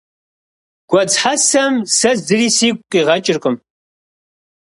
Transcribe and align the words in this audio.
Гуэдз 0.89 1.15
хьэсэм 1.21 1.73
сэ 1.97 2.11
зыри 2.25 2.47
сигу 2.57 2.83
къигъэкӀыркъым. 2.91 3.55